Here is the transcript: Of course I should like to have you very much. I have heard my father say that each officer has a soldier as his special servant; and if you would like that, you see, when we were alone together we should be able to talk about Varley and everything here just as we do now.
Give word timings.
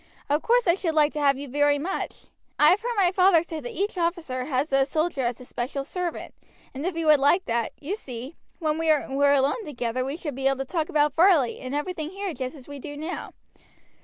Of 0.31 0.41
course 0.41 0.67
I 0.67 0.73
should 0.73 0.95
like 0.95 1.13
to 1.13 1.19
have 1.21 1.37
you 1.37 1.47
very 1.47 1.77
much. 1.77 2.25
I 2.57 2.71
have 2.71 2.81
heard 2.81 2.95
my 2.97 3.11
father 3.11 3.43
say 3.43 3.59
that 3.59 3.69
each 3.77 3.99
officer 3.99 4.45
has 4.45 4.73
a 4.73 4.83
soldier 4.83 5.21
as 5.21 5.37
his 5.37 5.47
special 5.47 5.83
servant; 5.83 6.33
and 6.73 6.87
if 6.87 6.97
you 6.97 7.05
would 7.05 7.19
like 7.19 7.45
that, 7.45 7.73
you 7.79 7.95
see, 7.95 8.35
when 8.57 8.79
we 8.79 8.87
were 8.87 9.33
alone 9.33 9.63
together 9.63 10.03
we 10.03 10.17
should 10.17 10.33
be 10.33 10.47
able 10.47 10.57
to 10.57 10.65
talk 10.65 10.89
about 10.89 11.13
Varley 11.15 11.59
and 11.59 11.75
everything 11.75 12.09
here 12.09 12.33
just 12.33 12.55
as 12.55 12.67
we 12.67 12.79
do 12.79 12.97
now. 12.97 13.33